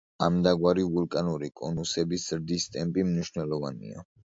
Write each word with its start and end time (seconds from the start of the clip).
ამდაგვარი 0.27 0.85
ვულკანური 0.95 1.51
კონუსების 1.61 2.27
ზრდის 2.33 2.67
ტემპი 2.79 3.07
მნიშვნელოვანია. 3.13 4.07